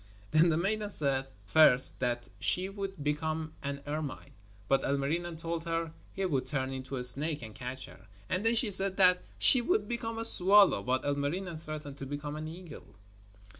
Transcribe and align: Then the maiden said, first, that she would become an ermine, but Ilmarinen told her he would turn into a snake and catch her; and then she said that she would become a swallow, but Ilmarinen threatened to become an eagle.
Then 0.31 0.49
the 0.49 0.57
maiden 0.57 0.89
said, 0.89 1.27
first, 1.45 1.99
that 1.99 2.27
she 2.39 2.69
would 2.69 3.03
become 3.03 3.53
an 3.61 3.83
ermine, 3.85 4.31
but 4.67 4.81
Ilmarinen 4.83 5.37
told 5.37 5.65
her 5.65 5.91
he 6.11 6.25
would 6.25 6.47
turn 6.47 6.73
into 6.73 6.95
a 6.95 7.03
snake 7.03 7.43
and 7.43 7.53
catch 7.53 7.85
her; 7.85 8.07
and 8.27 8.43
then 8.43 8.55
she 8.55 8.71
said 8.71 8.97
that 8.97 9.21
she 9.37 9.61
would 9.61 9.87
become 9.87 10.17
a 10.17 10.25
swallow, 10.25 10.81
but 10.81 11.05
Ilmarinen 11.05 11.59
threatened 11.59 11.99
to 11.99 12.07
become 12.07 12.35
an 12.35 12.47
eagle. 12.47 12.95